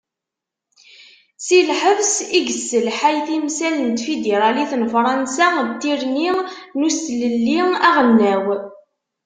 [1.45, 6.29] Si lhebs, i yesselḥay timsal n tfidiralit n fransa n tirni
[6.77, 8.45] n uselelli aɣelnaw.